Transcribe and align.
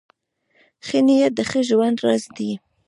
ښه 0.85 0.99
نیت 1.07 1.31
د 1.35 1.39
ښه 1.49 1.59
ژوند 1.69 1.97
راز 2.05 2.23
دی. 2.35 2.51